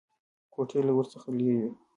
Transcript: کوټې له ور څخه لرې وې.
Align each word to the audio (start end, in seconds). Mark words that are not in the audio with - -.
کوټې 0.53 0.79
له 0.87 0.91
ور 0.97 1.05
څخه 1.13 1.27
لرې 1.37 1.53
وې. 1.59 1.69